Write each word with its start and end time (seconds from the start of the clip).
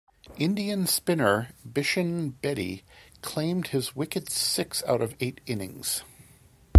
Indian 0.39 0.87
spinner 0.87 1.49
Bishen 1.63 2.33
Bedi 2.41 2.81
claimed 3.21 3.67
his 3.67 3.95
wicket 3.95 4.31
six 4.31 4.81
out 4.85 4.99
of 4.99 5.13
eight 5.19 5.41
innings. 5.45 6.01